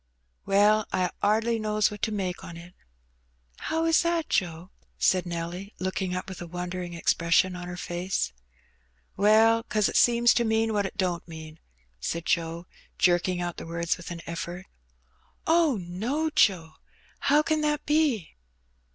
"Well, 0.47 0.87
I 0.91 1.11
'ardly 1.21 1.59
knows 1.59 1.91
what 1.91 2.01
to 2.01 2.11
make 2.11 2.43
on 2.43 2.57
it." 2.57 2.73
"How 3.57 3.85
is 3.85 4.01
that, 4.01 4.29
Joe?" 4.29 4.71
said 4.97 5.27
Nelly, 5.27 5.75
looking 5.77 6.15
up 6.15 6.27
with 6.27 6.41
a 6.41 6.47
won 6.47 6.71
dering 6.71 6.95
expression 6.95 7.55
on 7.55 7.67
her 7.67 7.77
face. 7.77 8.33
"Well, 9.15 9.61
'cause 9.61 9.89
it 9.89 9.95
seems 9.95 10.33
to 10.33 10.43
mean 10.43 10.73
what 10.73 10.87
it 10.87 10.97
don't 10.97 11.27
mean," 11.27 11.59
said 11.99 12.25
Joe, 12.25 12.65
jerking 12.97 13.41
out 13.41 13.57
the 13.57 13.67
words 13.67 13.95
with 13.95 14.09
an 14.09 14.21
eflfort. 14.25 14.63
"Oh, 15.45 15.77
no, 15.79 16.31
Joe; 16.31 16.77
how 17.19 17.43
can 17.43 17.61
that 17.61 17.85
be?" 17.85 18.31